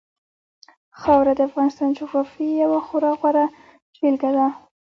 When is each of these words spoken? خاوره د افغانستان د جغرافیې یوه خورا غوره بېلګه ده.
خاوره 0.99 1.33
د 1.35 1.39
افغانستان 1.49 1.89
د 1.91 1.95
جغرافیې 1.99 2.53
یوه 2.63 2.79
خورا 2.87 3.11
غوره 3.19 3.45
بېلګه 3.99 4.29
ده. 4.37 4.47